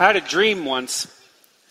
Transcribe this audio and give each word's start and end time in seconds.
I 0.00 0.06
had 0.06 0.14
a 0.14 0.20
dream 0.20 0.64
once, 0.64 1.08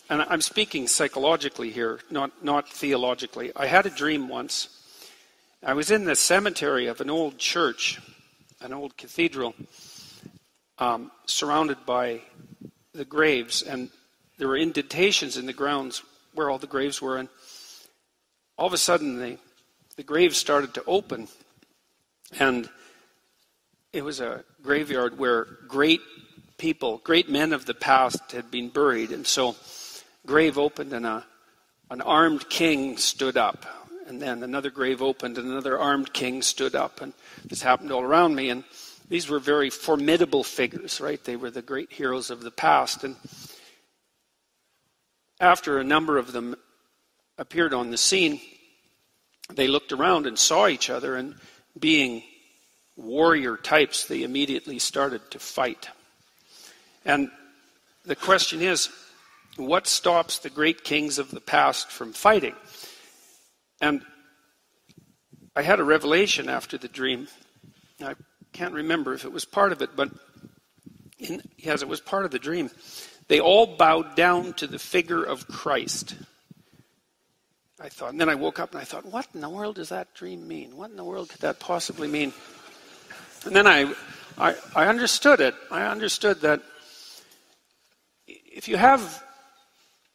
and 0.10 0.22
I'm 0.22 0.42
speaking 0.42 0.88
psychologically 0.88 1.72
here, 1.72 2.02
not, 2.12 2.44
not 2.44 2.68
theologically. 2.68 3.54
I 3.56 3.68
had 3.68 3.86
a 3.86 3.90
dream 3.90 4.28
once. 4.28 4.68
I 5.64 5.74
was 5.74 5.92
in 5.92 6.04
the 6.04 6.14
cemetery 6.14 6.88
of 6.88 7.00
an 7.00 7.10
old 7.10 7.38
church, 7.38 8.02
an 8.60 8.74
old 8.74 8.98
cathedral, 8.98 9.56
um, 10.78 11.10
surrounded 11.26 11.86
by 11.86 12.20
the 12.94 13.06
graves, 13.06 13.62
and 13.62 13.90
there 14.38 14.50
were 14.50 14.58
indentations 14.58 15.38
in 15.38 15.46
the 15.46 15.54
grounds 15.54 16.04
where 16.34 16.50
all 16.50 16.58
the 16.58 16.68
graves 16.68 17.02
were, 17.02 17.16
and 17.16 17.30
all 18.58 18.68
of 18.68 18.74
a 18.74 18.78
sudden 18.78 19.20
the, 19.20 19.38
the 19.96 20.04
graves 20.04 20.36
started 20.36 20.74
to 20.74 20.84
open, 20.86 21.30
and 22.42 22.70
it 23.94 24.04
was 24.04 24.20
a 24.20 24.44
graveyard 24.62 25.18
where 25.18 25.46
great 25.70 26.02
people, 26.58 27.00
great 27.04 27.30
men 27.30 27.54
of 27.54 27.66
the 27.66 27.74
past 27.74 28.32
had 28.32 28.52
been 28.52 28.70
buried. 28.70 29.12
And 29.12 29.26
so, 29.26 29.56
grave 30.26 30.58
opened 30.58 30.94
and 30.94 31.06
a, 31.06 31.26
an 31.90 32.02
armed 32.02 32.50
king 32.50 32.98
stood 32.98 33.38
up. 33.38 33.66
And 34.08 34.22
then 34.22 34.44
another 34.44 34.70
grave 34.70 35.02
opened 35.02 35.38
and 35.38 35.50
another 35.50 35.78
armed 35.78 36.14
king 36.14 36.42
stood 36.42 36.76
up. 36.76 37.02
And 37.02 37.14
this 37.46 37.62
happened 37.62 37.92
all 37.92 38.04
around 38.04 38.36
me. 38.36 38.50
And 38.50 38.64
these 39.10 39.30
were 39.30 39.40
very 39.40 39.70
formidable 39.70 40.44
figures, 40.44 41.00
right? 41.02 41.24
They 41.24 41.36
were 41.36 41.52
the 41.52 41.62
great 41.62 41.92
heroes 41.92 42.30
of 42.30 42.42
the 42.42 42.52
past. 42.52 43.04
And 43.04 43.16
after 45.40 45.78
a 45.78 45.84
number 45.84 46.18
of 46.18 46.32
them 46.32 46.56
appeared 47.38 47.74
on 47.74 47.92
the 47.92 47.98
scene, 47.98 48.42
they 49.54 49.68
looked 49.68 49.92
around 49.92 50.26
and 50.26 50.38
saw 50.38 50.68
each 50.68 50.90
other, 50.90 51.16
and 51.16 51.36
being 51.80 52.24
warrior 52.96 53.56
types, 53.56 54.06
they 54.06 54.24
immediately 54.24 54.80
started 54.80 55.22
to 55.32 55.40
fight. 55.40 55.90
And 57.06 57.30
the 58.06 58.16
question 58.16 58.62
is 58.62 58.90
what 59.56 59.88
stops 59.88 60.40
the 60.40 60.50
great 60.50 60.84
kings 60.84 61.18
of 61.18 61.32
the 61.32 61.42
past 61.42 61.90
from 61.90 62.14
fighting? 62.14 62.56
And 63.82 64.04
I 65.56 65.62
had 65.62 65.80
a 65.80 65.84
revelation 65.84 66.50
after 66.50 66.78
the 66.78 66.88
dream. 66.88 67.28
I 68.00 68.16
can't 68.54 68.74
remember 68.74 69.14
if 69.14 69.26
it 69.26 69.32
was 69.32 69.46
part 69.46 69.72
of 69.72 69.82
it, 69.82 69.96
but 69.96 70.12
in, 71.20 71.42
yes, 71.58 71.82
it 71.82 71.88
was 71.88 72.00
part 72.00 72.26
of 72.26 72.32
the 72.32 72.40
dream. 72.40 72.70
They 73.28 73.40
all 73.40 73.66
bowed 73.66 74.16
down 74.16 74.54
to 74.54 74.68
the 74.68 74.80
figure 74.80 75.24
of 75.24 75.48
Christ. 75.48 76.16
I 77.80 77.90
thought, 77.90 78.12
and 78.12 78.22
then 78.22 78.30
I 78.30 78.36
woke 78.36 78.60
up 78.60 78.72
and 78.72 78.82
I 78.82 78.84
thought, 78.84 79.06
what 79.06 79.28
in 79.34 79.42
the 79.42 79.50
world 79.50 79.76
does 79.76 79.90
that 79.90 80.14
dream 80.16 80.48
mean? 80.48 80.78
What 80.78 80.90
in 80.90 80.96
the 80.96 81.04
world 81.04 81.30
could 81.30 81.42
that 81.42 81.60
possibly 81.60 82.08
mean? 82.08 82.34
And 83.46 83.56
then 83.56 83.68
I, 83.68 83.94
I, 84.38 84.56
I 84.76 84.88
understood 84.88 85.42
it. 85.42 85.54
I 85.70 85.84
understood 85.84 86.42
that 86.42 86.62
if 88.58 88.68
you 88.68 88.76
have 88.76 89.24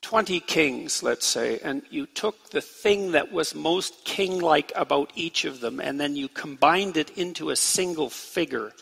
20 0.01 0.41
kings, 0.41 1.01
let's 1.01 1.25
say, 1.25 1.61
and 1.62 1.81
you 1.91 2.07
took 2.07 2.51
the 2.51 2.61
thing 2.61 3.12
that 3.12 3.31
was 3.31 3.55
most 3.55 4.05
king 4.05 4.41
like 4.41 4.73
about 4.75 5.12
each 5.15 5.45
of 5.45 5.61
them 5.61 5.79
and 5.79 6.01
then 6.01 6.17
you 6.17 6.27
combined 6.27 6.97
it 6.97 7.11
into 7.17 7.51
a 7.51 7.57
single 7.57 8.11
figure, 8.11 8.73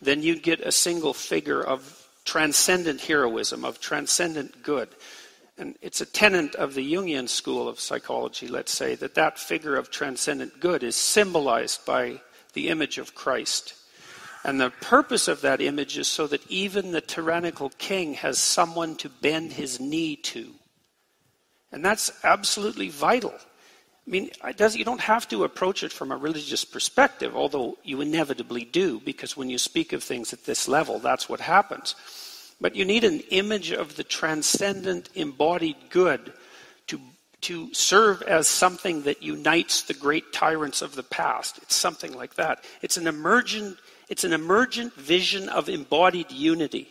then 0.00 0.22
you'd 0.22 0.44
get 0.44 0.60
a 0.60 0.70
single 0.70 1.12
figure 1.12 1.60
of 1.60 2.06
transcendent 2.24 3.00
heroism, 3.00 3.64
of 3.64 3.80
transcendent 3.80 4.62
good. 4.62 4.88
And 5.58 5.74
it's 5.82 6.00
a 6.00 6.06
tenet 6.06 6.54
of 6.54 6.74
the 6.74 6.94
Jungian 6.94 7.28
school 7.28 7.68
of 7.68 7.80
psychology, 7.80 8.46
let's 8.46 8.72
say, 8.72 8.94
that 8.94 9.16
that 9.16 9.40
figure 9.40 9.74
of 9.74 9.90
transcendent 9.90 10.60
good 10.60 10.84
is 10.84 10.94
symbolized 10.94 11.84
by 11.84 12.20
the 12.52 12.68
image 12.68 12.98
of 12.98 13.16
Christ. 13.16 13.74
And 14.44 14.60
the 14.60 14.70
purpose 14.70 15.28
of 15.28 15.42
that 15.42 15.60
image 15.60 15.98
is 15.98 16.08
so 16.08 16.26
that 16.28 16.50
even 16.50 16.92
the 16.92 17.00
tyrannical 17.00 17.70
king 17.70 18.14
has 18.14 18.38
someone 18.38 18.96
to 18.96 19.08
bend 19.08 19.52
his 19.52 19.78
knee 19.78 20.16
to. 20.16 20.54
And 21.72 21.84
that's 21.84 22.10
absolutely 22.24 22.88
vital. 22.88 23.34
I 24.06 24.10
mean, 24.10 24.30
does, 24.56 24.76
you 24.76 24.84
don't 24.84 25.00
have 25.00 25.28
to 25.28 25.44
approach 25.44 25.84
it 25.84 25.92
from 25.92 26.10
a 26.10 26.16
religious 26.16 26.64
perspective, 26.64 27.36
although 27.36 27.76
you 27.84 28.00
inevitably 28.00 28.64
do, 28.64 28.98
because 29.00 29.36
when 29.36 29.50
you 29.50 29.58
speak 29.58 29.92
of 29.92 30.02
things 30.02 30.32
at 30.32 30.44
this 30.44 30.66
level, 30.66 30.98
that's 30.98 31.28
what 31.28 31.40
happens. 31.40 31.94
But 32.60 32.74
you 32.74 32.84
need 32.84 33.04
an 33.04 33.20
image 33.30 33.70
of 33.72 33.96
the 33.96 34.04
transcendent, 34.04 35.10
embodied 35.14 35.76
good 35.90 36.32
to, 36.88 37.00
to 37.42 37.72
serve 37.72 38.22
as 38.22 38.48
something 38.48 39.02
that 39.02 39.22
unites 39.22 39.82
the 39.82 39.94
great 39.94 40.32
tyrants 40.32 40.82
of 40.82 40.94
the 40.94 41.02
past. 41.02 41.58
It's 41.58 41.76
something 41.76 42.12
like 42.12 42.34
that. 42.34 42.64
It's 42.82 42.96
an 42.96 43.06
emergent 43.06 43.78
it's 44.10 44.24
an 44.24 44.32
emergent 44.32 44.92
vision 44.94 45.48
of 45.48 45.68
embodied 45.68 46.32
unity. 46.32 46.88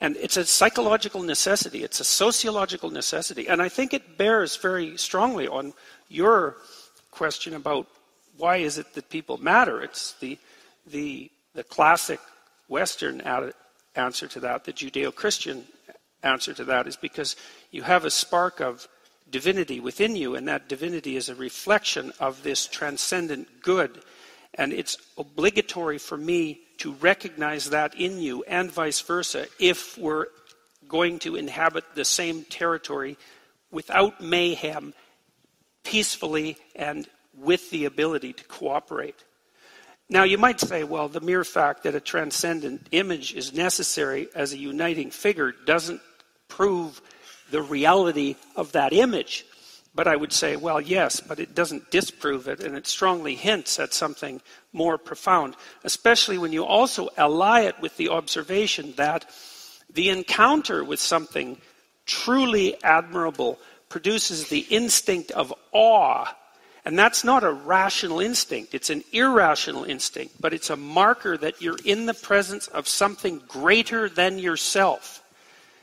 And 0.00 0.16
it's 0.16 0.36
a 0.36 0.44
psychological 0.44 1.22
necessity, 1.22 1.82
it's 1.82 2.00
a 2.00 2.04
sociological 2.04 2.90
necessity. 2.90 3.48
And 3.48 3.60
I 3.60 3.68
think 3.68 3.92
it 3.92 4.16
bears 4.16 4.56
very 4.56 4.96
strongly 4.96 5.48
on 5.48 5.74
your 6.08 6.56
question 7.10 7.54
about 7.54 7.88
why 8.36 8.58
is 8.58 8.78
it 8.78 8.94
that 8.94 9.10
people 9.10 9.38
matter. 9.38 9.82
It's 9.82 10.12
the, 10.20 10.38
the, 10.86 11.30
the 11.54 11.64
classic 11.64 12.20
Western 12.68 13.22
answer 13.96 14.28
to 14.28 14.40
that, 14.40 14.64
the 14.64 14.72
Judeo 14.72 15.12
Christian 15.12 15.64
answer 16.22 16.54
to 16.54 16.64
that, 16.64 16.86
is 16.86 16.96
because 16.96 17.34
you 17.72 17.82
have 17.82 18.04
a 18.04 18.10
spark 18.10 18.60
of 18.60 18.86
divinity 19.30 19.80
within 19.80 20.14
you, 20.14 20.36
and 20.36 20.46
that 20.46 20.68
divinity 20.68 21.16
is 21.16 21.28
a 21.28 21.34
reflection 21.34 22.12
of 22.20 22.42
this 22.44 22.66
transcendent 22.66 23.62
good 23.62 24.02
and 24.56 24.72
it's 24.72 24.96
obligatory 25.18 25.98
for 25.98 26.16
me 26.16 26.60
to 26.78 26.92
recognize 26.94 27.70
that 27.70 27.94
in 27.94 28.20
you 28.20 28.42
and 28.44 28.70
vice 28.70 29.00
versa 29.00 29.46
if 29.58 29.96
we're 29.98 30.26
going 30.88 31.18
to 31.20 31.36
inhabit 31.36 31.84
the 31.94 32.04
same 32.04 32.44
territory 32.44 33.16
without 33.70 34.20
mayhem, 34.20 34.94
peacefully, 35.84 36.56
and 36.74 37.08
with 37.36 37.70
the 37.70 37.84
ability 37.84 38.32
to 38.32 38.44
cooperate. 38.44 39.24
Now, 40.08 40.22
you 40.22 40.38
might 40.38 40.60
say, 40.60 40.84
well, 40.84 41.08
the 41.08 41.20
mere 41.20 41.42
fact 41.42 41.82
that 41.82 41.96
a 41.96 42.00
transcendent 42.00 42.88
image 42.92 43.34
is 43.34 43.52
necessary 43.52 44.28
as 44.34 44.52
a 44.52 44.58
uniting 44.58 45.10
figure 45.10 45.52
doesn't 45.66 46.00
prove 46.48 47.00
the 47.50 47.62
reality 47.62 48.36
of 48.54 48.72
that 48.72 48.92
image. 48.92 49.44
But 49.96 50.06
I 50.06 50.14
would 50.14 50.32
say, 50.32 50.56
well, 50.56 50.78
yes, 50.78 51.20
but 51.20 51.40
it 51.40 51.54
doesn't 51.54 51.90
disprove 51.90 52.48
it, 52.48 52.60
and 52.60 52.76
it 52.76 52.86
strongly 52.86 53.34
hints 53.34 53.78
at 53.78 53.94
something 53.94 54.42
more 54.74 54.98
profound, 54.98 55.56
especially 55.84 56.36
when 56.36 56.52
you 56.52 56.66
also 56.66 57.08
ally 57.16 57.62
it 57.62 57.80
with 57.80 57.96
the 57.96 58.10
observation 58.10 58.92
that 58.96 59.24
the 59.90 60.10
encounter 60.10 60.84
with 60.84 61.00
something 61.00 61.56
truly 62.04 62.76
admirable 62.84 63.58
produces 63.88 64.48
the 64.48 64.66
instinct 64.68 65.30
of 65.30 65.54
awe. 65.72 66.26
And 66.84 66.98
that's 66.98 67.24
not 67.24 67.42
a 67.42 67.50
rational 67.50 68.20
instinct, 68.20 68.74
it's 68.74 68.90
an 68.90 69.02
irrational 69.12 69.84
instinct, 69.84 70.34
but 70.38 70.52
it's 70.52 70.68
a 70.68 70.76
marker 70.76 71.38
that 71.38 71.62
you're 71.62 71.78
in 71.86 72.04
the 72.04 72.14
presence 72.14 72.68
of 72.68 72.86
something 72.86 73.40
greater 73.48 74.10
than 74.10 74.38
yourself. 74.38 75.22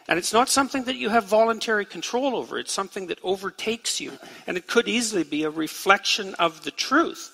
And 0.08 0.20
it's 0.20 0.34
not 0.34 0.50
something 0.50 0.84
that 0.84 0.98
you 0.98 1.10
have 1.10 1.26
voluntary 1.26 1.86
control 1.86 2.36
over. 2.36 2.60
It's 2.60 2.74
something 2.74 3.08
that 3.08 3.20
overtakes 3.24 4.02
you. 4.02 4.12
And 4.48 4.58
it 4.58 4.68
could 4.68 4.88
easily 4.88 5.24
be 5.24 5.44
a 5.44 5.50
reflection 5.50 6.36
of 6.36 6.64
the 6.64 6.72
truth. 6.72 7.30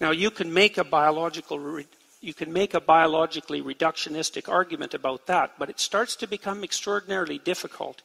Now, 0.00 0.10
you 0.10 0.30
can 0.30 0.52
make 0.52 0.78
a 0.78 0.84
biological 0.84 1.82
you 2.20 2.34
can 2.34 2.52
make 2.52 2.74
a 2.74 2.80
biologically 2.80 3.62
reductionistic 3.62 4.48
argument 4.48 4.94
about 4.94 5.26
that, 5.26 5.52
but 5.58 5.70
it 5.70 5.78
starts 5.78 6.16
to 6.16 6.26
become 6.26 6.64
extraordinarily 6.64 7.38
difficult 7.38 8.02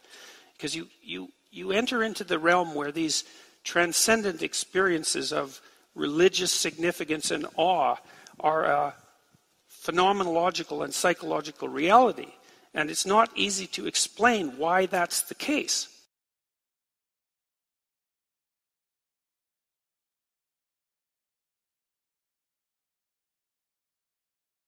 because 0.54 0.76
you, 0.76 0.86
you, 1.02 1.30
you 1.50 1.72
enter 1.72 2.04
into 2.04 2.22
the 2.22 2.38
realm 2.38 2.74
where 2.74 2.92
these 2.92 3.24
transcendent 3.64 4.42
experiences 4.42 5.32
of 5.32 5.60
religious 5.94 6.52
significance 6.52 7.30
and 7.30 7.46
awe 7.56 7.96
are 8.38 8.64
a 8.64 8.94
phenomenological 9.84 10.84
and 10.84 10.94
psychological 10.94 11.68
reality. 11.68 12.32
And 12.74 12.90
it's 12.90 13.06
not 13.06 13.30
easy 13.34 13.66
to 13.68 13.86
explain 13.86 14.56
why 14.56 14.86
that's 14.86 15.22
the 15.22 15.34
case. 15.34 15.88